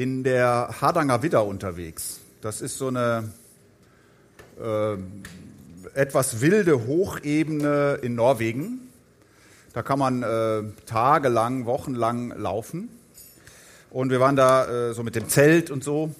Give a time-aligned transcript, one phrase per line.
[0.00, 2.20] in der Hardanger Widder unterwegs.
[2.40, 3.34] Das ist so eine
[4.58, 4.96] äh,
[5.92, 8.90] etwas wilde Hochebene in Norwegen.
[9.74, 12.88] Da kann man äh, tagelang, wochenlang laufen.
[13.90, 16.14] Und wir waren da äh, so mit dem Zelt und so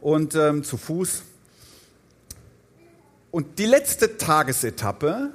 [0.00, 1.24] und ähm, zu Fuß.
[3.32, 5.32] Und die letzte Tagesetappe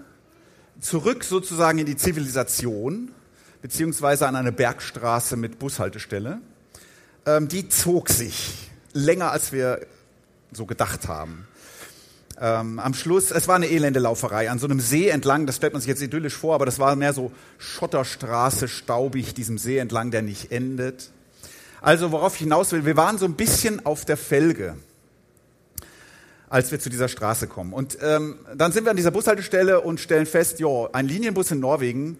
[0.79, 3.11] zurück sozusagen in die Zivilisation,
[3.61, 6.39] beziehungsweise an eine Bergstraße mit Bushaltestelle,
[7.37, 9.85] ähm, die zog sich länger, als wir
[10.51, 11.47] so gedacht haben.
[12.41, 15.73] Ähm, am Schluss, es war eine elende Lauferei an so einem See entlang, das stellt
[15.73, 20.09] man sich jetzt idyllisch vor, aber das war mehr so Schotterstraße, staubig, diesem See entlang,
[20.11, 21.11] der nicht endet.
[21.81, 24.75] Also worauf ich hinaus will, wir waren so ein bisschen auf der Felge
[26.51, 27.73] als wir zu dieser Straße kommen.
[27.73, 31.59] Und ähm, dann sind wir an dieser Bushaltestelle und stellen fest, jo, ein Linienbus in
[31.59, 32.17] Norwegen,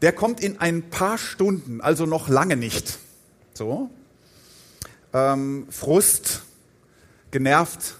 [0.00, 2.98] der kommt in ein paar Stunden, also noch lange nicht.
[3.54, 3.88] So.
[5.12, 6.42] Ähm, Frust,
[7.30, 7.96] genervt,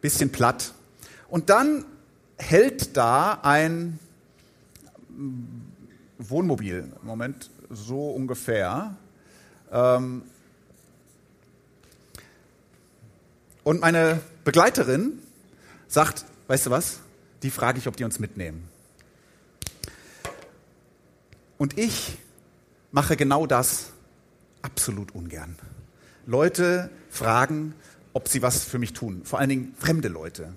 [0.00, 0.72] bisschen platt.
[1.28, 1.84] Und dann
[2.38, 3.98] hält da ein
[6.18, 8.96] Wohnmobil, Moment, so ungefähr.
[9.70, 10.22] Ähm,
[13.64, 15.18] und meine Begleiterin
[15.88, 17.00] sagt, weißt du was,
[17.42, 18.68] die frage ich, ob die uns mitnehmen.
[21.58, 22.18] Und ich
[22.92, 23.92] mache genau das
[24.62, 25.56] absolut ungern.
[26.26, 27.74] Leute fragen,
[28.12, 30.52] ob sie was für mich tun, vor allen Dingen fremde Leute.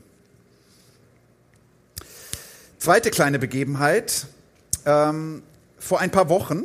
[2.79, 4.27] Zweite kleine Begebenheit.
[4.85, 5.43] Ähm,
[5.77, 6.63] vor ein paar Wochen,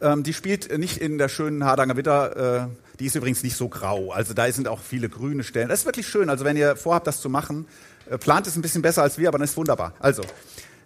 [0.00, 2.68] ähm, die spielt nicht in der schönen Hardanger Witter, äh,
[3.00, 4.12] die ist übrigens nicht so grau.
[4.12, 5.68] Also da sind auch viele grüne Stellen.
[5.68, 6.30] Das ist wirklich schön.
[6.30, 7.66] Also wenn ihr vorhabt, das zu machen,
[8.10, 9.94] äh, plant es ein bisschen besser als wir, aber das ist wunderbar.
[9.98, 10.22] Also,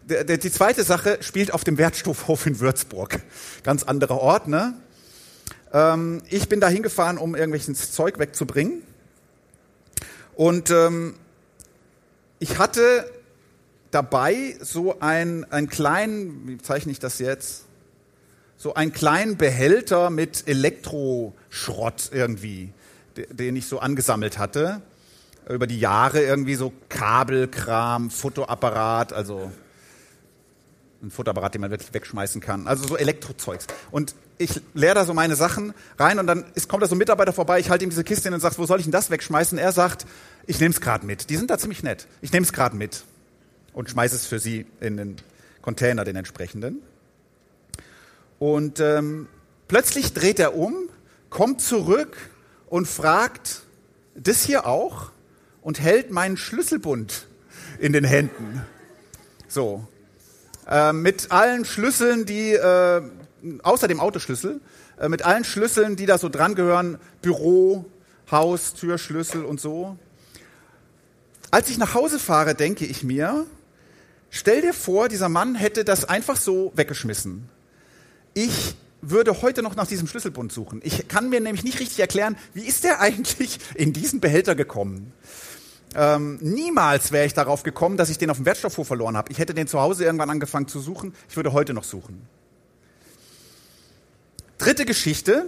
[0.05, 3.21] die zweite Sache spielt auf dem Wertstoffhof in Würzburg.
[3.63, 4.75] Ganz anderer Ort, ne?
[5.73, 8.83] Ähm, ich bin da hingefahren, um irgendwelches Zeug wegzubringen.
[10.35, 11.15] Und ähm,
[12.39, 13.11] ich hatte
[13.91, 17.67] dabei so einen, einen kleinen, wie zeichne ich das jetzt?
[18.63, 22.73] so einen kleinen Behälter mit Elektroschrott irgendwie,
[23.17, 24.81] den ich so angesammelt hatte.
[25.49, 29.51] Über die Jahre irgendwie so Kabelkram, Fotoapparat, also
[31.03, 32.67] ein Fotoapparat, den man wirklich wegschmeißen kann.
[32.67, 33.67] Also so Elektrozeugs.
[33.91, 36.99] Und ich leere da so meine Sachen rein und dann ist, kommt da so ein
[36.99, 39.11] Mitarbeiter vorbei, ich halte ihm diese Kiste hin und sage, wo soll ich denn das
[39.11, 39.59] wegschmeißen?
[39.59, 40.07] Er sagt,
[40.47, 41.31] ich nehme es gerade mit.
[41.31, 42.07] Die sind da ziemlich nett.
[42.21, 43.05] Ich nehme es gerade mit
[43.73, 45.17] und schmeiße es für sie in den
[45.61, 46.83] Container, den entsprechenden.
[48.39, 49.29] Und ähm,
[49.69, 50.89] plötzlich dreht er um,
[51.31, 52.17] kommt zurück
[52.67, 53.63] und fragt,
[54.15, 55.11] das hier auch?
[55.63, 57.29] Und hält meinen Schlüsselbund
[57.79, 58.63] in den Händen.
[59.47, 59.87] So.
[60.69, 63.03] Äh, mit allen Schlüsseln, die, äh,
[63.63, 64.61] außer dem Autoschlüssel,
[64.99, 67.85] äh, mit allen Schlüsseln, die da so dran gehören, Büro,
[68.31, 69.97] Haus, Türschlüssel und so.
[71.51, 73.45] Als ich nach Hause fahre, denke ich mir,
[74.31, 77.49] stell dir vor, dieser Mann hätte das einfach so weggeschmissen
[78.35, 80.81] ich würde heute noch nach diesem Schlüsselbund suchen.
[80.85, 85.13] Ich kann mir nämlich nicht richtig erklären, wie ist der eigentlich in diesen Behälter gekommen?
[85.95, 89.31] Ähm, niemals wäre ich darauf gekommen, dass ich den auf dem Wertstoffhof verloren habe.
[89.31, 91.15] Ich hätte den zu Hause irgendwann angefangen zu suchen.
[91.29, 92.23] Ich würde heute noch suchen.
[94.59, 95.47] Dritte Geschichte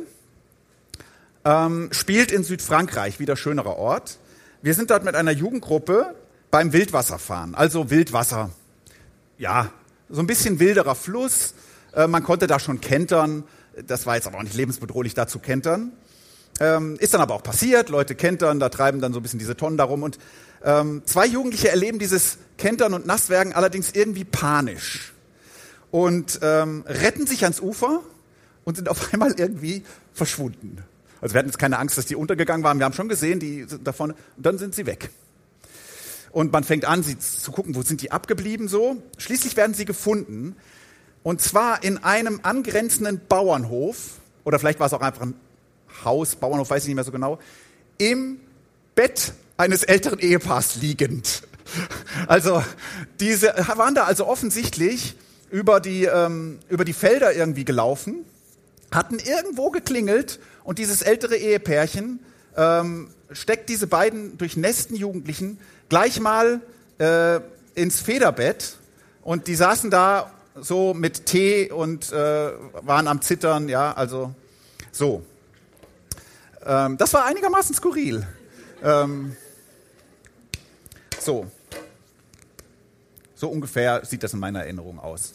[1.45, 4.19] ähm, spielt in Südfrankreich, wieder schönerer Ort.
[4.63, 6.15] Wir sind dort mit einer Jugendgruppe
[6.51, 8.51] beim Wildwasserfahren, also Wildwasser.
[9.39, 9.71] Ja,
[10.09, 11.55] so ein bisschen wilderer Fluss,
[11.95, 13.45] äh, man konnte da schon kentern.
[13.87, 15.93] Das war jetzt aber auch nicht lebensbedrohlich, da zu kentern.
[16.61, 17.89] Ähm, ist dann aber auch passiert.
[17.89, 20.03] Leute kentern, da treiben dann so ein bisschen diese Tonnen darum.
[20.03, 20.19] Und
[20.63, 25.13] ähm, zwei Jugendliche erleben dieses Kentern und Nasswerden allerdings irgendwie panisch
[25.91, 28.01] und ähm, retten sich ans Ufer
[28.65, 30.79] und sind auf einmal irgendwie verschwunden.
[31.21, 32.79] Also wir hatten jetzt keine Angst, dass die untergegangen waren.
[32.79, 35.11] Wir haben schon gesehen, die sind davon, und dann sind sie weg.
[36.33, 38.97] Und man fängt an, sie zu gucken, wo sind die abgeblieben so.
[39.19, 40.57] Schließlich werden sie gefunden
[41.23, 45.35] und zwar in einem angrenzenden Bauernhof, oder vielleicht war es auch einfach ein
[46.05, 47.39] Haus, Bauernhof, weiß ich nicht mehr so genau,
[47.99, 48.41] im
[48.95, 51.43] Bett eines älteren Ehepaars liegend.
[52.29, 52.63] Also
[53.21, 55.17] diese waren da also offensichtlich
[55.51, 58.25] über die, ähm, über die Felder irgendwie gelaufen,
[58.93, 62.21] hatten irgendwo geklingelt und dieses ältere Ehepärchen
[62.57, 65.59] ähm, steckt diese beiden durchnässten Jugendlichen
[65.89, 66.61] gleich mal
[66.99, 67.41] äh,
[67.75, 68.77] ins Federbett
[69.23, 72.51] und die saßen da so mit Tee und äh,
[72.83, 74.33] waren am Zittern, ja, also
[74.93, 75.23] so.
[76.65, 78.27] Ähm, das war einigermaßen skurril.
[78.83, 79.37] Ähm,
[81.21, 81.51] so.
[83.35, 85.35] So ungefähr sieht das in meiner Erinnerung aus.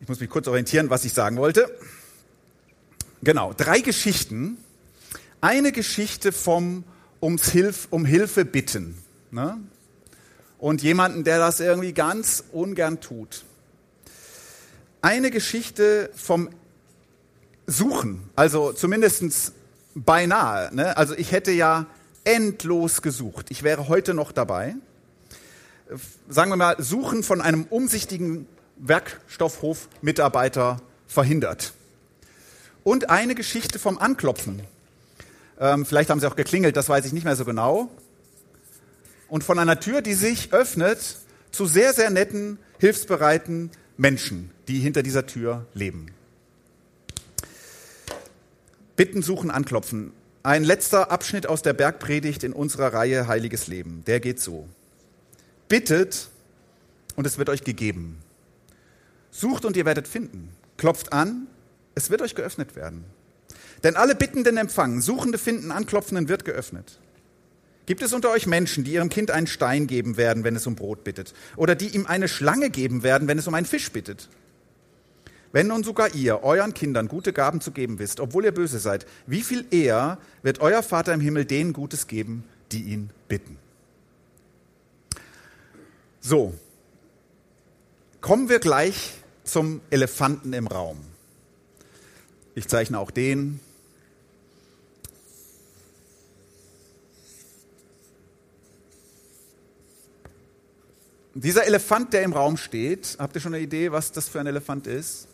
[0.00, 1.70] Ich muss mich kurz orientieren, was ich sagen wollte.
[3.22, 4.56] Genau, drei Geschichten.
[5.42, 6.84] Eine Geschichte vom
[7.20, 8.96] ums Hilf, um Hilfe bitten.
[9.30, 9.58] Ne?
[10.58, 13.44] Und jemanden, der das irgendwie ganz ungern tut.
[15.02, 16.50] Eine Geschichte vom
[17.66, 19.52] Suchen, also zumindest
[19.94, 20.74] beinahe.
[20.74, 20.96] Ne?
[20.96, 21.86] Also ich hätte ja
[22.24, 23.46] endlos gesucht.
[23.50, 24.74] Ich wäre heute noch dabei.
[26.28, 31.72] Sagen wir mal, Suchen von einem umsichtigen Werkstoffhof-Mitarbeiter verhindert.
[32.84, 34.62] Und eine Geschichte vom Anklopfen.
[35.58, 37.90] Ähm, vielleicht haben sie auch geklingelt, das weiß ich nicht mehr so genau.
[39.28, 41.16] Und von einer Tür, die sich öffnet
[41.52, 46.06] zu sehr, sehr netten, hilfsbereiten Menschen, die hinter dieser Tür leben.
[48.94, 50.12] Bitten, suchen, anklopfen.
[50.44, 54.04] Ein letzter Abschnitt aus der Bergpredigt in unserer Reihe Heiliges Leben.
[54.06, 54.68] Der geht so.
[55.68, 56.28] Bittet
[57.16, 58.18] und es wird euch gegeben.
[59.32, 60.50] Sucht und ihr werdet finden.
[60.76, 61.48] Klopft an,
[61.96, 63.04] es wird euch geöffnet werden.
[63.82, 67.00] Denn alle Bittenden empfangen, Suchende finden, Anklopfenden wird geöffnet.
[67.86, 70.76] Gibt es unter euch Menschen, die ihrem Kind einen Stein geben werden, wenn es um
[70.76, 71.34] Brot bittet?
[71.56, 74.28] Oder die ihm eine Schlange geben werden, wenn es um einen Fisch bittet?
[75.52, 79.06] Wenn nun sogar ihr euren Kindern gute Gaben zu geben wisst, obwohl ihr böse seid,
[79.26, 83.58] wie viel eher wird euer Vater im Himmel denen Gutes geben, die ihn bitten?
[86.20, 86.54] So,
[88.20, 90.98] kommen wir gleich zum Elefanten im Raum.
[92.54, 93.58] Ich zeichne auch den.
[101.34, 104.46] Dieser Elefant, der im Raum steht, habt ihr schon eine Idee, was das für ein
[104.46, 105.29] Elefant ist?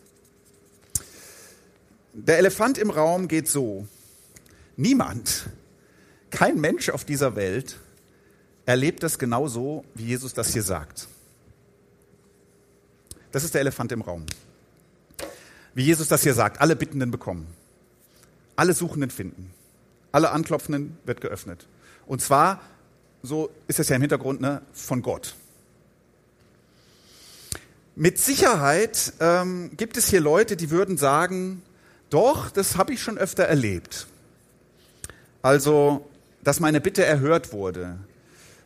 [2.19, 3.87] Der Elefant im Raum geht so.
[4.75, 5.45] Niemand,
[6.31, 7.77] kein Mensch auf dieser Welt
[8.65, 11.07] erlebt das genauso, wie Jesus das hier sagt.
[13.31, 14.25] Das ist der Elefant im Raum.
[15.75, 17.45] Wie Jesus das hier sagt, alle Bittenden bekommen,
[18.55, 19.53] alle Suchenden finden,
[20.11, 21.67] alle Anklopfenden wird geöffnet.
[22.07, 22.61] Und zwar,
[23.21, 25.35] so ist es ja im Hintergrund, ne, von Gott.
[27.95, 31.61] Mit Sicherheit ähm, gibt es hier Leute, die würden sagen,
[32.09, 34.07] doch, das habe ich schon öfter erlebt.
[35.41, 36.09] Also,
[36.43, 37.97] dass meine Bitte erhört wurde.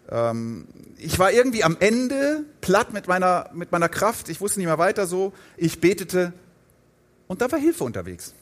[0.10, 0.68] Ähm,
[0.98, 4.78] ich war irgendwie am Ende platt mit meiner, mit meiner Kraft, ich wusste nicht mehr
[4.78, 5.34] weiter so.
[5.58, 6.34] Ich betete
[7.28, 8.34] und da war Hilfe unterwegs.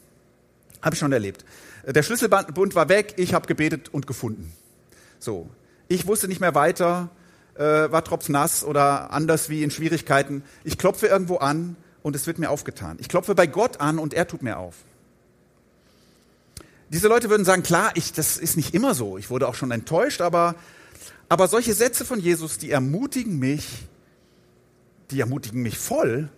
[0.82, 1.46] Habe ich schon erlebt.
[1.86, 4.52] Der Schlüsselbund war weg, ich habe gebetet und gefunden.
[5.20, 5.50] So,
[5.88, 7.10] ich wusste nicht mehr weiter,
[7.56, 10.44] äh, war tropfnass oder anders wie in Schwierigkeiten.
[10.64, 12.98] Ich klopfe irgendwo an und es wird mir aufgetan.
[13.00, 14.76] Ich klopfe bei Gott an und er tut mir auf.
[16.90, 19.18] Diese Leute würden sagen, klar, ich, das ist nicht immer so.
[19.18, 20.56] Ich wurde auch schon enttäuscht, aber,
[21.28, 23.68] aber solche Sätze von Jesus, die ermutigen mich,
[25.12, 26.30] die ermutigen mich voll,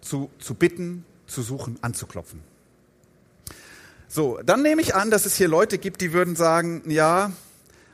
[0.00, 2.40] zu, zu bitten, zu suchen, anzuklopfen.
[4.08, 7.32] So, dann nehme ich an, dass es hier Leute gibt, die würden sagen, ja,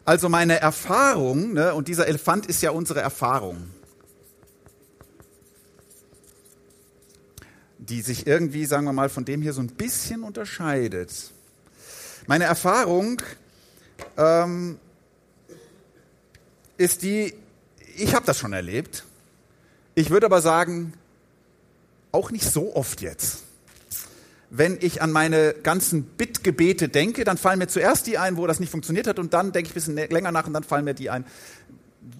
[0.05, 3.71] also meine Erfahrung, ne, und dieser Elefant ist ja unsere Erfahrung,
[7.79, 11.33] die sich irgendwie, sagen wir mal, von dem hier so ein bisschen unterscheidet.
[12.27, 13.21] Meine Erfahrung
[14.17, 14.79] ähm,
[16.77, 17.35] ist die,
[17.97, 19.05] ich habe das schon erlebt.
[19.95, 20.95] Ich würde aber sagen,
[22.13, 23.45] auch nicht so oft jetzt
[24.55, 28.61] wenn ich an meine ganzen Bittgebete denke, dann fallen mir zuerst die ein, wo das
[28.61, 30.93] nicht funktioniert hat, und dann denke ich ein bisschen länger nach und dann fallen mir
[30.93, 31.25] die ein,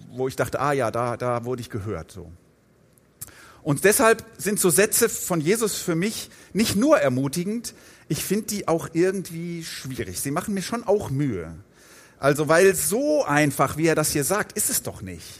[0.09, 2.11] wo ich dachte, ah ja, da, da wurde ich gehört.
[2.11, 2.31] So.
[3.63, 7.73] Und deshalb sind so Sätze von Jesus für mich nicht nur ermutigend,
[8.09, 10.19] ich finde die auch irgendwie schwierig.
[10.19, 11.55] Sie machen mir schon auch Mühe.
[12.19, 15.39] Also, weil so einfach, wie er das hier sagt, ist es doch nicht.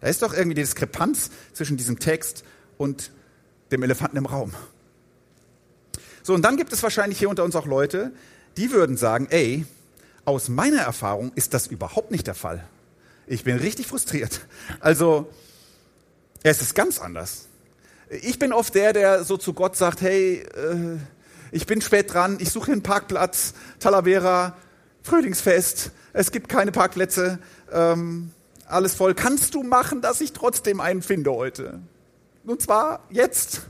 [0.00, 2.44] Da ist doch irgendwie die Diskrepanz zwischen diesem Text
[2.76, 3.10] und
[3.70, 4.52] dem Elefanten im Raum.
[6.22, 8.12] So, und dann gibt es wahrscheinlich hier unter uns auch Leute,
[8.56, 9.64] die würden sagen, ey,
[10.24, 12.64] aus meiner Erfahrung ist das überhaupt nicht der Fall.
[13.26, 14.40] Ich bin richtig frustriert.
[14.80, 15.30] Also,
[16.42, 17.46] es ist ganz anders.
[18.20, 20.98] Ich bin oft der, der so zu Gott sagt, hey, äh,
[21.50, 24.54] ich bin spät dran, ich suche einen Parkplatz, Talavera,
[25.02, 27.38] Frühlingsfest, es gibt keine Parkplätze,
[27.72, 28.30] ähm,
[28.66, 29.14] alles voll.
[29.14, 31.80] Kannst du machen, dass ich trotzdem einen finde heute?
[32.44, 33.62] Und zwar jetzt.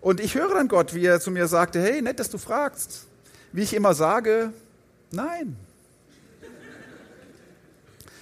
[0.00, 3.06] Und ich höre dann Gott, wie er zu mir sagte, hey, nett, dass du fragst.
[3.50, 4.52] Wie ich immer sage,
[5.10, 5.56] nein.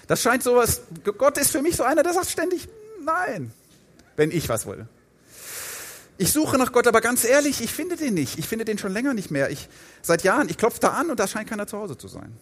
[0.06, 0.80] Das scheint sowas,
[1.18, 2.68] Gott ist für mich so einer, der sagt ständig
[3.04, 3.52] nein,
[4.16, 4.86] wenn ich was will.
[6.18, 8.38] Ich suche nach Gott, aber ganz ehrlich, ich finde den nicht.
[8.38, 9.50] Ich finde den schon länger nicht mehr.
[9.50, 9.68] Ich,
[10.00, 12.32] seit Jahren, ich klopfe da an und da scheint keiner zu Hause zu sein.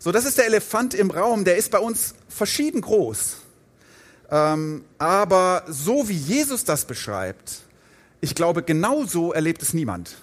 [0.00, 3.36] So, das ist der Elefant im Raum, der ist bei uns verschieden groß.
[4.30, 7.62] Ähm, aber so wie Jesus das beschreibt,
[8.20, 10.16] ich glaube, genau so erlebt es niemand.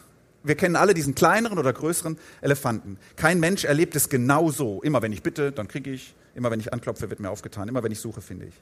[0.44, 2.98] Wir kennen alle diesen kleineren oder größeren Elefanten.
[3.15, 4.82] Kein Mensch erlebt es genau so.
[4.84, 6.13] Immer wenn ich bitte, dann kriege ich.
[6.36, 7.68] Immer wenn ich anklopfe, wird mir aufgetan.
[7.68, 8.54] Immer wenn ich suche, finde ich.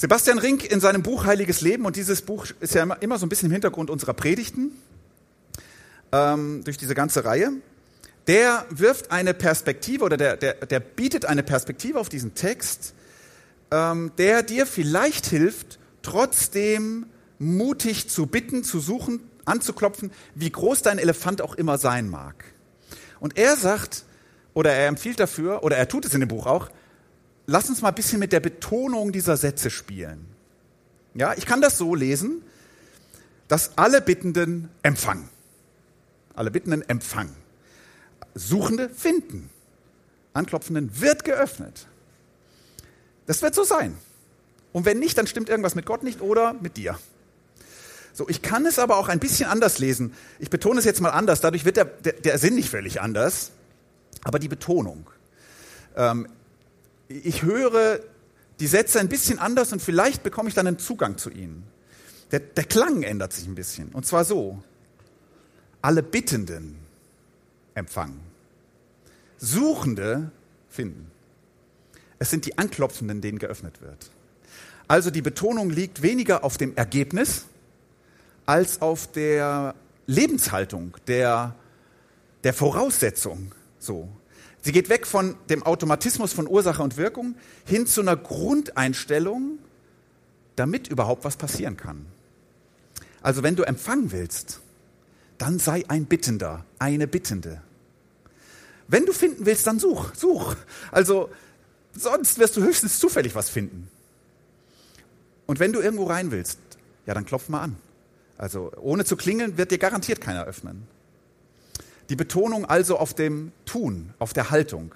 [0.00, 3.26] Sebastian Rink in seinem Buch Heiliges Leben, und dieses Buch ist ja immer, immer so
[3.26, 4.72] ein bisschen im Hintergrund unserer Predigten,
[6.10, 7.52] ähm, durch diese ganze Reihe,
[8.26, 12.94] der wirft eine Perspektive oder der, der, der bietet eine Perspektive auf diesen Text,
[13.70, 17.04] ähm, der dir vielleicht hilft, trotzdem
[17.38, 22.46] mutig zu bitten, zu suchen, anzuklopfen, wie groß dein Elefant auch immer sein mag.
[23.18, 24.06] Und er sagt,
[24.54, 26.70] oder er empfiehlt dafür, oder er tut es in dem Buch auch,
[27.50, 30.24] lass uns mal ein bisschen mit der Betonung dieser Sätze spielen.
[31.14, 32.42] Ja, ich kann das so lesen,
[33.48, 35.28] dass alle Bittenden empfangen.
[36.34, 37.34] Alle Bittenden empfangen.
[38.34, 39.50] Suchende finden.
[40.32, 41.88] Anklopfenden wird geöffnet.
[43.26, 43.96] Das wird so sein.
[44.72, 46.96] Und wenn nicht, dann stimmt irgendwas mit Gott nicht oder mit dir.
[48.12, 50.14] So, ich kann es aber auch ein bisschen anders lesen.
[50.38, 51.40] Ich betone es jetzt mal anders.
[51.40, 53.50] Dadurch wird der, der, der Sinn nicht völlig anders,
[54.22, 55.10] aber die Betonung.
[55.96, 56.28] Ähm,
[57.10, 58.00] ich höre
[58.60, 61.64] die Sätze ein bisschen anders und vielleicht bekomme ich dann einen Zugang zu ihnen.
[62.30, 63.88] Der, der Klang ändert sich ein bisschen.
[63.88, 64.62] Und zwar so.
[65.82, 66.76] Alle Bittenden
[67.74, 68.20] empfangen.
[69.38, 70.30] Suchende
[70.68, 71.10] finden.
[72.18, 74.10] Es sind die Anklopfenden, denen geöffnet wird.
[74.86, 77.46] Also die Betonung liegt weniger auf dem Ergebnis
[78.44, 79.74] als auf der
[80.06, 81.56] Lebenshaltung, der,
[82.44, 83.52] der Voraussetzung.
[83.78, 84.08] So.
[84.62, 89.58] Sie geht weg von dem Automatismus von Ursache und Wirkung hin zu einer Grundeinstellung,
[90.56, 92.06] damit überhaupt was passieren kann.
[93.22, 94.60] Also wenn du empfangen willst,
[95.38, 97.62] dann sei ein Bittender, eine Bittende.
[98.88, 100.56] Wenn du finden willst, dann such, such.
[100.90, 101.30] Also
[101.94, 103.88] sonst wirst du höchstens zufällig was finden.
[105.46, 106.58] Und wenn du irgendwo rein willst,
[107.06, 107.76] ja, dann klopf mal an.
[108.36, 110.86] Also ohne zu klingeln wird dir garantiert keiner öffnen.
[112.10, 114.92] Die Betonung also auf dem Tun, auf der Haltung.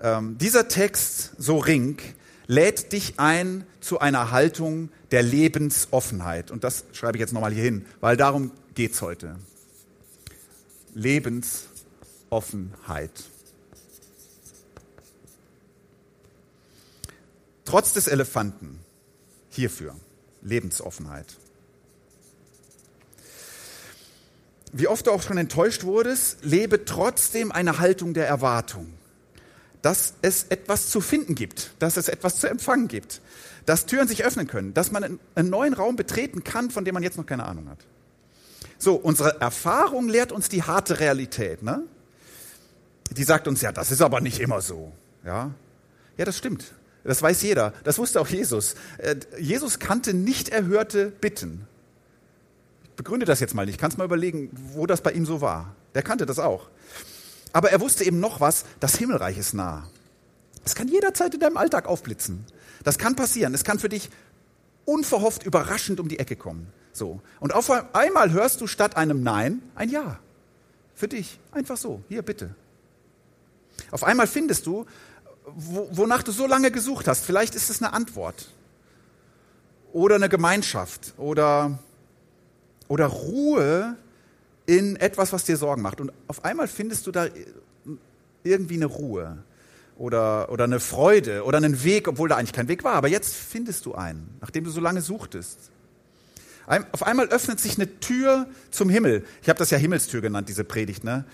[0.00, 1.98] Ähm, dieser Text, so Ring,
[2.46, 6.50] lädt dich ein zu einer Haltung der Lebensoffenheit.
[6.50, 9.36] Und das schreibe ich jetzt nochmal hier hin, weil darum geht es heute.
[10.94, 13.10] Lebensoffenheit.
[17.64, 18.80] Trotz des Elefanten
[19.50, 19.96] hierfür
[20.42, 21.38] Lebensoffenheit.
[24.72, 28.92] Wie oft du auch schon enttäuscht wurdest, lebe trotzdem eine Haltung der Erwartung,
[29.82, 33.20] dass es etwas zu finden gibt, dass es etwas zu empfangen gibt,
[33.66, 37.02] dass Türen sich öffnen können, dass man einen neuen Raum betreten kann, von dem man
[37.02, 37.78] jetzt noch keine Ahnung hat.
[38.78, 41.62] So, unsere Erfahrung lehrt uns die harte Realität.
[41.62, 41.82] Ne?
[43.10, 44.92] Die sagt uns, ja, das ist aber nicht immer so.
[45.24, 45.50] Ja,
[46.16, 46.72] ja das stimmt.
[47.04, 47.72] Das weiß jeder.
[47.84, 48.74] Das wusste auch Jesus.
[48.98, 51.66] Äh, Jesus kannte nicht erhörte Bitten
[52.98, 53.80] begründe das jetzt mal nicht.
[53.80, 55.74] Kannst mal überlegen, wo das bei ihm so war.
[55.94, 56.68] Der kannte das auch.
[57.52, 59.88] Aber er wusste eben noch was, das Himmelreich ist nah.
[60.64, 62.44] Es kann jederzeit in deinem Alltag aufblitzen.
[62.84, 63.54] Das kann passieren.
[63.54, 64.10] Es kann für dich
[64.84, 66.66] unverhofft überraschend um die Ecke kommen.
[66.92, 67.20] So.
[67.40, 70.18] Und auf einmal hörst du statt einem Nein ein Ja.
[70.94, 71.38] Für dich.
[71.52, 72.02] Einfach so.
[72.08, 72.54] Hier, bitte.
[73.92, 74.86] Auf einmal findest du,
[75.46, 77.24] wonach du so lange gesucht hast.
[77.24, 78.48] Vielleicht ist es eine Antwort.
[79.92, 81.14] Oder eine Gemeinschaft.
[81.16, 81.78] Oder
[82.88, 83.96] oder Ruhe
[84.66, 86.00] in etwas, was dir Sorgen macht.
[86.00, 87.28] Und auf einmal findest du da
[88.42, 89.38] irgendwie eine Ruhe
[89.96, 92.94] oder, oder eine Freude oder einen Weg, obwohl da eigentlich kein Weg war.
[92.94, 95.70] Aber jetzt findest du einen, nachdem du so lange suchtest.
[96.92, 99.24] Auf einmal öffnet sich eine Tür zum Himmel.
[99.42, 101.02] Ich habe das ja Himmelstür genannt, diese Predigt.
[101.02, 101.24] Ne?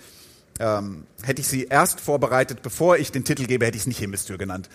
[0.59, 3.99] Ähm, hätte ich sie erst vorbereitet, bevor ich den Titel gebe, hätte ich es nicht
[3.99, 4.69] Himmelstür genannt.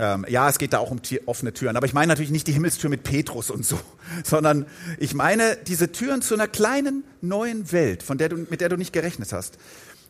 [0.00, 1.76] Ähm, ja, es geht da auch um offene Türen.
[1.76, 3.80] Aber ich meine natürlich nicht die Himmelstür mit Petrus und so,
[4.24, 4.66] sondern
[4.98, 8.76] ich meine diese Türen zu einer kleinen neuen Welt, von der du, mit der du
[8.76, 9.58] nicht gerechnet hast.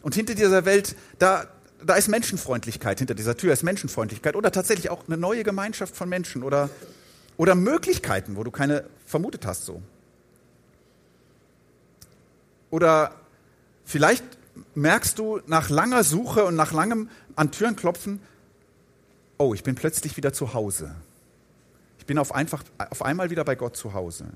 [0.02, 1.46] Und hinter dieser Welt, da,
[1.84, 6.08] da ist Menschenfreundlichkeit hinter dieser Tür, ist Menschenfreundlichkeit oder tatsächlich auch eine neue Gemeinschaft von
[6.08, 6.68] Menschen oder,
[7.38, 9.80] oder Möglichkeiten, wo du keine vermutet hast so.
[12.70, 13.14] Oder
[13.86, 14.24] vielleicht
[14.74, 18.20] merkst du nach langer Suche und nach langem an Türen klopfen,
[19.38, 20.94] oh, ich bin plötzlich wieder zu Hause.
[22.06, 24.26] bin auf, einfach, auf einmal wieder bei Gott zu Hause.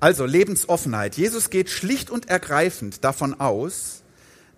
[0.00, 1.16] Also Lebensoffenheit.
[1.16, 4.02] Jesus geht schlicht und ergreifend davon aus,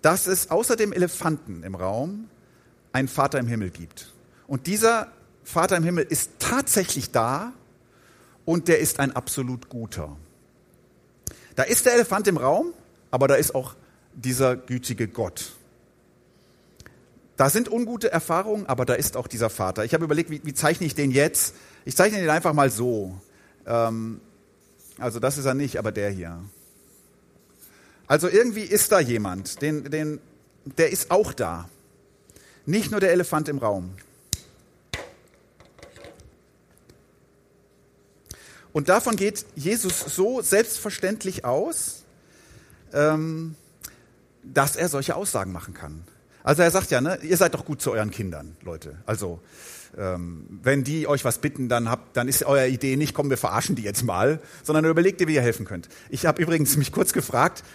[0.01, 2.29] dass es außer dem Elefanten im Raum
[2.93, 4.13] einen Vater im Himmel gibt.
[4.47, 5.11] Und dieser
[5.43, 7.53] Vater im Himmel ist tatsächlich da
[8.45, 10.15] und der ist ein absolut guter.
[11.55, 12.73] Da ist der Elefant im Raum,
[13.11, 13.75] aber da ist auch
[14.13, 15.56] dieser gütige Gott.
[17.37, 19.85] Da sind ungute Erfahrungen, aber da ist auch dieser Vater.
[19.85, 21.53] Ich habe überlegt, wie, wie zeichne ich den jetzt?
[21.85, 23.15] Ich zeichne den einfach mal so.
[23.67, 24.19] Ähm,
[24.97, 26.43] also das ist er nicht, aber der hier.
[28.07, 30.19] Also irgendwie ist da jemand, den, den,
[30.65, 31.69] der ist auch da.
[32.65, 33.93] Nicht nur der Elefant im Raum.
[38.73, 42.03] Und davon geht Jesus so selbstverständlich aus,
[42.93, 43.55] ähm,
[44.43, 46.03] dass er solche Aussagen machen kann.
[46.47, 48.95] Also er sagt ja, ne, ihr seid doch gut zu euren Kindern, Leute.
[49.05, 49.41] Also
[49.97, 53.35] ähm, wenn die euch was bitten, dann, habt, dann ist eure Idee nicht, komm, wir
[53.35, 55.89] verarschen die jetzt mal, sondern überlegt ihr, wie ihr helfen könnt.
[56.09, 57.65] Ich habe übrigens mich kurz gefragt,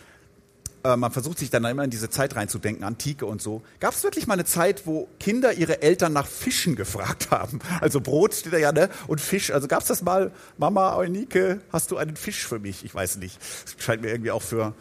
[0.84, 3.60] äh, man versucht sich dann immer in diese Zeit reinzudenken, Antike und so.
[3.78, 7.58] Gab es wirklich mal eine Zeit, wo Kinder ihre Eltern nach Fischen gefragt haben?
[7.82, 8.88] Also Brot steht da ja, ne?
[9.06, 9.50] Und Fisch.
[9.50, 12.86] Also gab es das mal, Mama Eunike, hast du einen Fisch für mich?
[12.86, 13.38] Ich weiß nicht.
[13.64, 14.72] Das scheint mir irgendwie auch für,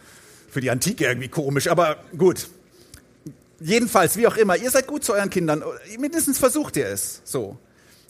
[0.48, 2.48] für die Antike irgendwie komisch, aber gut.
[3.62, 5.62] Jedenfalls, wie auch immer, ihr seid gut zu euren Kindern.
[5.98, 7.22] Mindestens versucht ihr es.
[7.24, 7.58] So.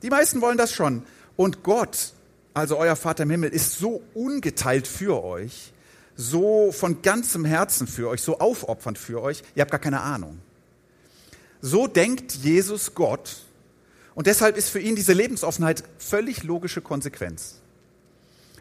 [0.03, 1.03] Die meisten wollen das schon.
[1.37, 2.13] Und Gott,
[2.55, 5.73] also euer Vater im Himmel, ist so ungeteilt für euch,
[6.17, 10.39] so von ganzem Herzen für euch, so aufopfernd für euch, ihr habt gar keine Ahnung.
[11.61, 13.43] So denkt Jesus Gott.
[14.15, 17.61] Und deshalb ist für ihn diese Lebensoffenheit völlig logische Konsequenz.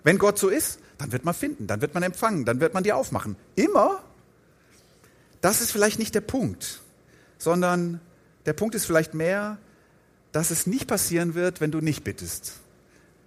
[0.04, 2.84] Wenn Gott so ist, dann wird man finden, dann wird man empfangen, dann wird man
[2.84, 3.36] die aufmachen.
[3.56, 4.04] Immer
[5.42, 6.82] das ist vielleicht nicht der Punkt,
[7.38, 8.00] sondern
[8.46, 9.58] der Punkt ist vielleicht mehr,
[10.32, 12.54] dass es nicht passieren wird, wenn du nicht bittest,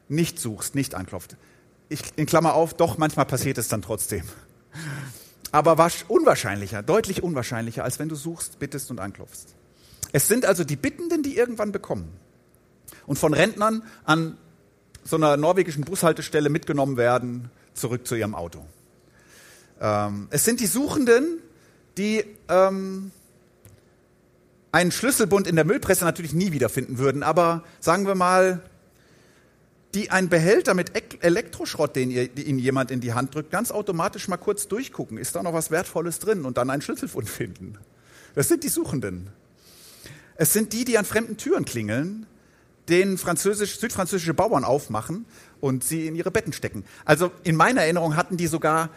[0.09, 1.37] nicht suchst, nicht anklopft.
[1.89, 4.23] Ich in Klammer auf, doch manchmal passiert es dann trotzdem.
[5.53, 9.55] Aber was unwahrscheinlicher, deutlich unwahrscheinlicher, als wenn du suchst, bittest und anklopfst.
[10.13, 12.09] Es sind also die Bittenden, die irgendwann bekommen
[13.07, 14.39] und von Rentnern an
[15.05, 18.65] so einer norwegischen Bushaltestelle mitgenommen werden, zurück zu ihrem Auto.
[19.81, 21.41] Ähm, es sind die Suchenden,
[21.97, 23.11] die ähm,
[24.73, 28.61] einen Schlüsselbund in der Müllpresse natürlich nie wiederfinden würden, aber sagen wir mal,
[29.95, 30.91] die einen Behälter mit
[31.23, 35.43] Elektroschrott, den ihnen jemand in die Hand drückt, ganz automatisch mal kurz durchgucken, ist da
[35.43, 37.79] noch was Wertvolles drin und dann einen Schlüsselbund finden.
[38.35, 39.29] Das sind die Suchenden.
[40.37, 42.27] Es sind die, die an fremden Türen klingeln,
[42.89, 45.27] den französisch, südfranzösische Bauern aufmachen
[45.61, 46.85] und sie in ihre Betten stecken.
[47.05, 48.91] Also in meiner Erinnerung hatten die sogar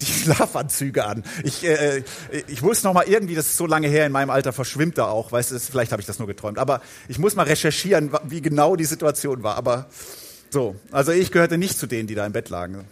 [0.00, 1.24] die Schlafanzüge an.
[1.42, 2.02] Ich, äh,
[2.46, 5.06] ich muss noch mal irgendwie, das ist so lange her, in meinem Alter verschwimmt da
[5.06, 8.40] auch, weißt du, vielleicht habe ich das nur geträumt, aber ich muss mal recherchieren, wie
[8.40, 9.56] genau die Situation war.
[9.56, 9.86] Aber
[10.50, 12.84] so, also ich gehörte nicht zu denen, die da im Bett lagen.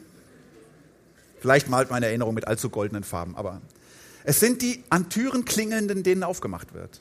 [1.40, 3.60] Vielleicht malt meine Erinnerung mit allzu goldenen Farben, aber
[4.24, 7.00] es sind die an Türen klingelnden, denen aufgemacht wird.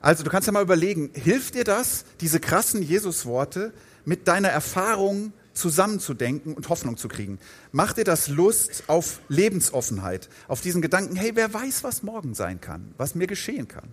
[0.00, 3.72] Also du kannst ja mal überlegen, hilft dir das, diese krassen Jesus-Worte
[4.04, 7.38] mit deiner Erfahrung zusammenzudenken und Hoffnung zu kriegen.
[7.72, 12.60] Mach dir das Lust auf Lebensoffenheit, auf diesen Gedanken, hey, wer weiß, was morgen sein
[12.60, 13.88] kann, was mir geschehen kann.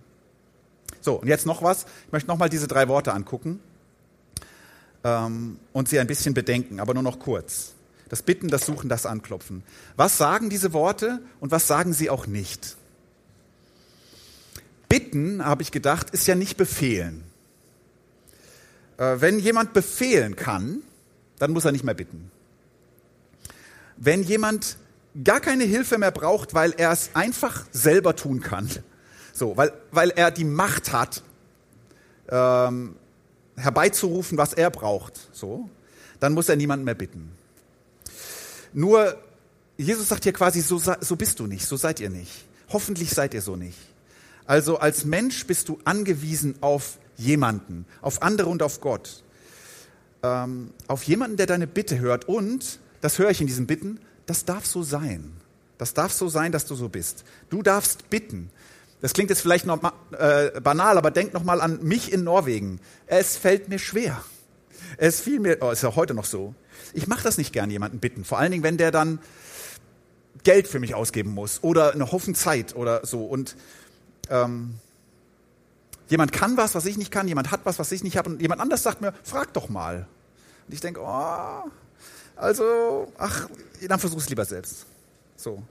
[1.00, 1.86] So, und jetzt noch was.
[2.06, 3.60] Ich möchte nochmal diese drei Worte angucken
[5.04, 7.72] ähm, und sie ein bisschen bedenken, aber nur noch kurz.
[8.08, 9.64] Das Bitten, das Suchen, das Anklopfen.
[9.96, 12.76] Was sagen diese Worte und was sagen sie auch nicht?
[14.88, 17.24] Bitten, habe ich gedacht, ist ja nicht befehlen.
[18.98, 20.82] Äh, wenn jemand befehlen kann,
[21.38, 22.30] dann muss er nicht mehr bitten.
[23.96, 24.76] Wenn jemand
[25.24, 28.68] gar keine Hilfe mehr braucht, weil er es einfach selber tun kann,
[29.32, 31.22] so, weil, weil er die Macht hat,
[32.28, 32.96] ähm,
[33.56, 35.70] herbeizurufen, was er braucht, so,
[36.20, 37.30] dann muss er niemanden mehr bitten.
[38.72, 39.16] Nur,
[39.78, 42.46] Jesus sagt hier quasi, so, so bist du nicht, so seid ihr nicht.
[42.68, 43.78] Hoffentlich seid ihr so nicht.
[44.46, 49.22] Also als Mensch bist du angewiesen auf jemanden, auf andere und auf Gott
[50.22, 52.28] ähm, auf jemanden, der deine Bitte hört.
[52.28, 55.32] Und, das höre ich in diesen Bitten, das darf so sein.
[55.78, 57.24] Das darf so sein, dass du so bist.
[57.50, 58.50] Du darfst bitten.
[59.00, 59.80] Das klingt jetzt vielleicht noch
[60.12, 62.80] äh, banal, aber denk noch mal an mich in Norwegen.
[63.06, 64.22] Es fällt mir schwer.
[64.96, 66.54] Es fiel mir, oh, ist ja heute noch so.
[66.94, 68.24] Ich mache das nicht gern, jemanden bitten.
[68.24, 69.18] Vor allen Dingen, wenn der dann
[70.44, 73.24] Geld für mich ausgeben muss oder eine Haufen Zeit oder so.
[73.24, 73.56] Und
[74.30, 74.74] ähm,
[76.08, 77.28] jemand kann was, was ich nicht kann.
[77.28, 78.30] Jemand hat was, was ich nicht habe.
[78.30, 80.06] Und jemand anders sagt mir, frag doch mal.
[80.66, 81.70] Und ich denke, oh,
[82.36, 83.48] also, ach,
[83.86, 84.86] dann versuch es lieber selbst.
[85.36, 85.62] So.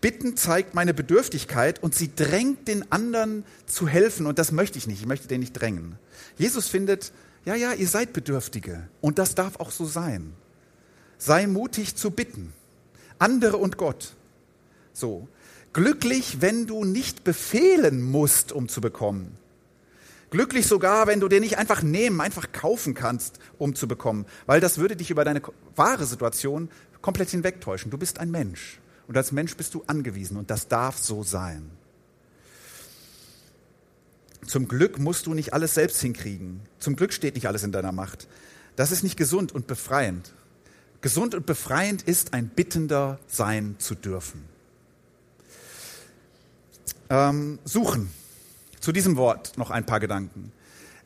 [0.00, 4.86] Bitten zeigt meine Bedürftigkeit und sie drängt den anderen zu helfen und das möchte ich
[4.86, 5.00] nicht.
[5.00, 5.98] Ich möchte den nicht drängen.
[6.38, 7.12] Jesus findet,
[7.44, 10.32] ja, ja, ihr seid Bedürftige und das darf auch so sein.
[11.18, 12.54] Sei mutig zu bitten.
[13.18, 14.14] Andere und Gott.
[14.94, 15.28] So.
[15.72, 19.36] Glücklich, wenn du nicht befehlen musst, um zu bekommen.
[20.30, 24.60] Glücklich sogar, wenn du dir nicht einfach nehmen, einfach kaufen kannst, um zu bekommen, weil
[24.60, 25.42] das würde dich über deine
[25.76, 26.70] wahre Situation
[27.02, 27.90] komplett hinwegtäuschen.
[27.90, 31.70] Du bist ein Mensch und als Mensch bist du angewiesen und das darf so sein.
[34.46, 36.60] Zum Glück musst du nicht alles selbst hinkriegen.
[36.78, 38.26] Zum Glück steht nicht alles in deiner Macht.
[38.74, 40.32] Das ist nicht gesund und befreiend.
[41.00, 44.49] Gesund und befreiend ist, ein Bittender sein zu dürfen.
[47.08, 48.10] Ähm, suchen.
[48.80, 50.52] Zu diesem Wort noch ein paar Gedanken.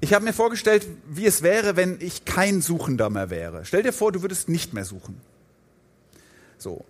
[0.01, 3.64] Ich habe mir vorgestellt, wie es wäre, wenn ich kein Suchender mehr wäre.
[3.64, 5.20] Stell dir vor, du würdest nicht mehr suchen.
[6.59, 6.85] So.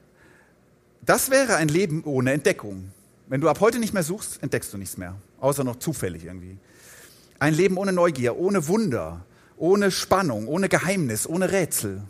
[1.03, 2.91] Das wäre ein Leben ohne Entdeckung.
[3.29, 5.15] Wenn du ab heute nicht mehr suchst, entdeckst du nichts mehr.
[5.41, 6.57] Außer noch zufällig irgendwie.
[7.39, 9.25] Ein Leben ohne Neugier, ohne Wunder,
[9.57, 12.03] ohne Spannung, ohne Geheimnis, ohne Rätsel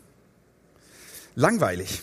[1.34, 2.02] langweilig.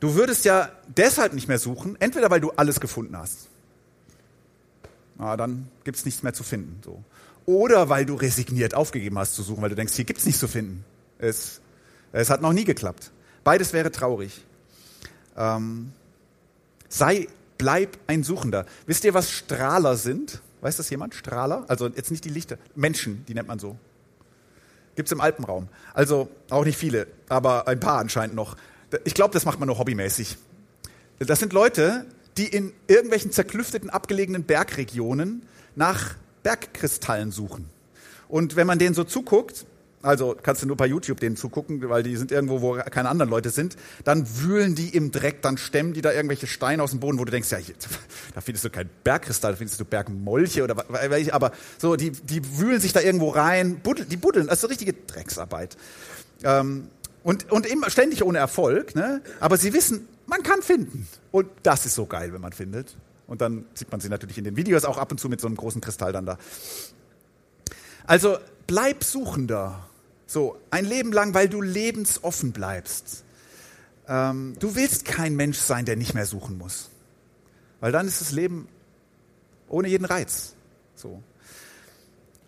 [0.00, 3.48] Du würdest ja deshalb nicht mehr suchen, entweder weil du alles gefunden hast.
[5.16, 6.80] Na, dann gibt es nichts mehr zu finden.
[6.84, 7.02] So.
[7.46, 10.40] Oder weil du resigniert aufgegeben hast zu suchen, weil du denkst, hier gibt es nichts
[10.40, 10.84] zu finden.
[11.18, 11.60] Es,
[12.12, 13.10] es hat noch nie geklappt.
[13.42, 14.44] Beides wäre traurig.
[15.36, 15.92] Ähm,
[16.88, 18.66] sei, bleib ein Suchender.
[18.86, 20.40] Wisst ihr, was Strahler sind?
[20.60, 21.14] Weiß das jemand?
[21.14, 21.64] Strahler?
[21.68, 22.58] Also jetzt nicht die Lichter.
[22.74, 23.76] Menschen, die nennt man so.
[24.94, 25.68] Gibt es im Alpenraum.
[25.94, 28.56] Also auch nicht viele, aber ein paar anscheinend noch.
[29.04, 30.36] Ich glaube, das macht man nur hobbymäßig.
[31.18, 35.42] Das sind Leute, die in irgendwelchen zerklüfteten, abgelegenen Bergregionen
[35.74, 37.68] nach Bergkristallen suchen.
[38.28, 39.66] Und wenn man denen so zuguckt,
[40.02, 43.30] also kannst du nur bei YouTube denen zugucken, weil die sind irgendwo, wo keine anderen
[43.30, 47.00] Leute sind, dann wühlen die im Dreck, dann stemmen die da irgendwelche Steine aus dem
[47.00, 47.74] Boden, wo du denkst, ja, hier,
[48.34, 52.58] da findest du kein Bergkristall, da findest du Bergmolche oder welche, aber so, die, die
[52.58, 55.76] wühlen sich da irgendwo rein, buddel, die buddeln, das ist so richtige Drecksarbeit.
[56.44, 56.88] Ähm,
[57.28, 59.20] und, und immer ständig ohne Erfolg, ne?
[59.38, 61.06] aber sie wissen, man kann finden.
[61.30, 62.96] Und das ist so geil, wenn man findet.
[63.26, 65.46] Und dann sieht man sie natürlich in den Videos auch ab und zu mit so
[65.46, 66.38] einem großen Kristall dann da.
[68.06, 69.86] Also bleib Suchender.
[70.26, 73.24] So, ein Leben lang, weil du lebensoffen bleibst.
[74.08, 76.88] Ähm, du willst kein Mensch sein, der nicht mehr suchen muss.
[77.80, 78.68] Weil dann ist das Leben
[79.68, 80.54] ohne jeden Reiz.
[80.94, 81.22] So.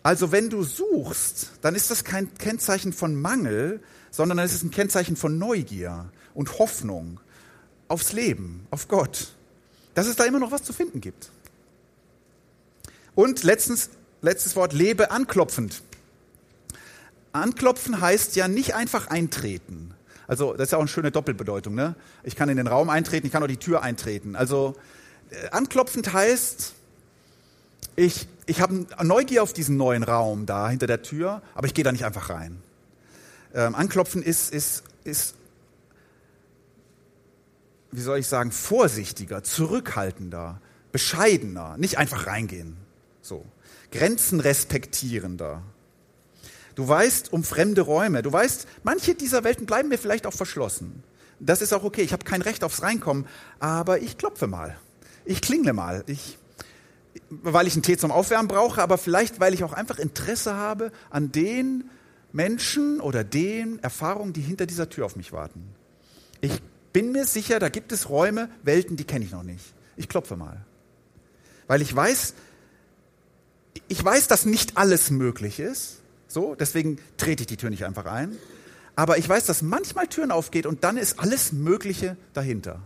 [0.03, 4.63] Also wenn du suchst, dann ist das kein Kennzeichen von Mangel, sondern dann ist es
[4.63, 7.19] ein Kennzeichen von Neugier und Hoffnung
[7.87, 9.33] aufs Leben, auf Gott.
[9.93, 11.29] Dass es da immer noch was zu finden gibt.
[13.13, 13.89] Und letztens
[14.21, 15.81] letztes Wort, lebe anklopfend.
[17.33, 19.93] Anklopfen heißt ja nicht einfach eintreten.
[20.27, 21.75] Also das ist ja auch eine schöne Doppelbedeutung.
[21.75, 21.95] Ne?
[22.23, 24.35] Ich kann in den Raum eintreten, ich kann auch die Tür eintreten.
[24.35, 24.75] Also
[25.29, 26.73] äh, anklopfend heißt,
[27.95, 31.83] ich, ich habe Neugier auf diesen neuen Raum da hinter der Tür, aber ich gehe
[31.83, 32.61] da nicht einfach rein.
[33.53, 35.35] Ähm, anklopfen ist, ist, ist,
[37.91, 42.77] wie soll ich sagen, vorsichtiger, zurückhaltender, bescheidener, nicht einfach reingehen.
[43.21, 43.45] So.
[43.91, 45.61] Grenzen respektierender.
[46.75, 48.21] Du weißt um fremde Räume.
[48.21, 51.03] Du weißt, manche dieser Welten bleiben mir vielleicht auch verschlossen.
[51.39, 52.01] Das ist auch okay.
[52.01, 53.27] Ich habe kein Recht aufs Reinkommen,
[53.59, 54.77] aber ich klopfe mal.
[55.25, 56.03] Ich klingle mal.
[56.07, 56.37] Ich,
[57.29, 60.91] weil ich einen Tee zum Aufwärmen brauche, aber vielleicht, weil ich auch einfach Interesse habe
[61.09, 61.89] an den
[62.31, 65.63] Menschen oder den Erfahrungen, die hinter dieser Tür auf mich warten.
[66.39, 66.61] Ich
[66.93, 69.73] bin mir sicher, da gibt es Räume, Welten, die kenne ich noch nicht.
[69.97, 70.65] Ich klopfe mal.
[71.67, 72.33] Weil ich weiß,
[73.87, 75.97] ich weiß, dass nicht alles möglich ist,
[76.27, 78.37] so, deswegen trete ich die Tür nicht einfach ein.
[78.95, 82.81] Aber ich weiß, dass manchmal Türen aufgeht und dann ist alles Mögliche dahinter.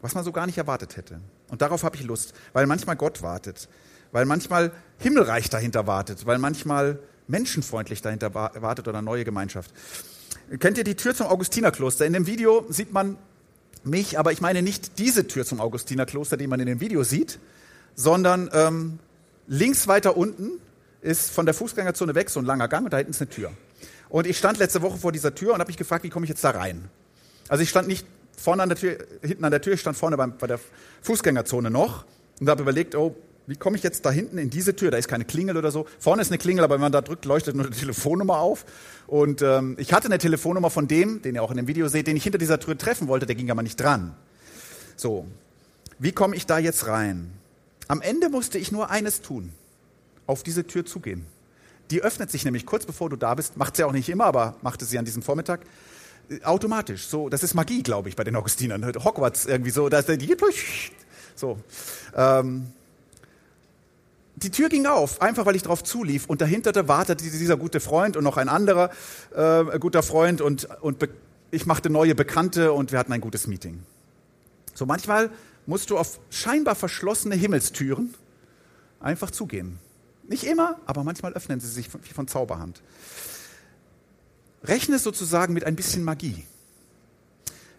[0.00, 1.20] Was man so gar nicht erwartet hätte.
[1.48, 3.68] Und darauf habe ich Lust, weil manchmal Gott wartet,
[4.12, 9.70] weil manchmal Himmelreich dahinter wartet, weil manchmal menschenfreundlich dahinter wartet oder neue Gemeinschaft.
[10.58, 12.06] Kennt ihr die Tür zum Augustinerkloster?
[12.06, 13.18] In dem Video sieht man
[13.84, 17.38] mich, aber ich meine nicht diese Tür zum Augustinerkloster, die man in dem Video sieht,
[17.94, 18.98] sondern ähm,
[19.46, 20.52] links weiter unten
[21.00, 23.52] ist von der Fußgängerzone weg so ein langer Gang und da hinten ist eine Tür.
[24.08, 26.30] Und ich stand letzte Woche vor dieser Tür und habe mich gefragt, wie komme ich
[26.30, 26.88] jetzt da rein?
[27.48, 28.06] Also ich stand nicht
[28.38, 30.60] vorne an der Tür, hinten an der Tür, ich stand vorne bei der
[31.02, 32.04] Fußgängerzone noch
[32.40, 33.14] und habe überlegt, oh,
[33.46, 34.90] wie komme ich jetzt da hinten in diese Tür?
[34.90, 35.86] Da ist keine Klingel oder so.
[35.98, 38.66] Vorne ist eine Klingel, aber wenn man da drückt, leuchtet nur eine Telefonnummer auf.
[39.06, 42.06] Und ähm, ich hatte eine Telefonnummer von dem, den ihr auch in dem Video seht,
[42.06, 44.14] den ich hinter dieser Tür treffen wollte, der ging aber nicht dran.
[44.96, 45.26] So,
[45.98, 47.32] wie komme ich da jetzt rein?
[47.88, 49.52] Am Ende musste ich nur eines tun
[50.26, 51.24] auf diese Tür zugehen.
[51.90, 54.56] Die öffnet sich nämlich kurz bevor du da bist, macht sie auch nicht immer, aber
[54.60, 55.60] machte sie an diesem Vormittag.
[56.44, 57.06] Automatisch.
[57.06, 58.84] So, das ist Magie, glaube ich, bei den Augustinern.
[58.84, 60.36] Hogwarts irgendwie so, dass die
[61.34, 61.58] so.
[62.14, 62.72] Ähm,
[64.36, 67.80] die Tür ging auf, einfach weil ich drauf zulief und dahinter da wartete dieser gute
[67.80, 68.90] Freund und noch ein anderer
[69.34, 71.08] äh, guter Freund und, und
[71.50, 73.82] ich machte neue Bekannte und wir hatten ein gutes Meeting.
[74.74, 75.30] So manchmal
[75.66, 78.14] musst du auf scheinbar verschlossene Himmelstüren
[79.00, 79.78] einfach zugehen.
[80.28, 82.80] Nicht immer, aber manchmal öffnen sie sich wie von Zauberhand.
[84.62, 86.46] Rechne sozusagen mit ein bisschen Magie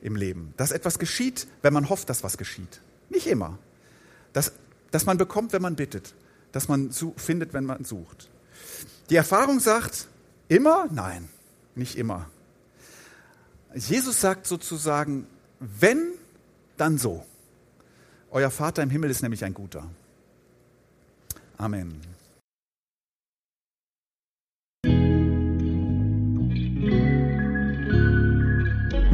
[0.01, 2.81] im Leben, dass etwas geschieht, wenn man hofft, dass was geschieht.
[3.09, 3.57] Nicht immer.
[4.33, 4.53] Dass,
[4.91, 6.13] dass man bekommt, wenn man bittet.
[6.51, 8.29] Dass man findet, wenn man sucht.
[9.09, 10.07] Die Erfahrung sagt,
[10.47, 10.87] immer?
[10.91, 11.29] Nein,
[11.75, 12.29] nicht immer.
[13.75, 15.27] Jesus sagt sozusagen,
[15.59, 16.13] wenn,
[16.77, 17.25] dann so.
[18.31, 19.87] Euer Vater im Himmel ist nämlich ein guter.
[21.57, 21.99] Amen.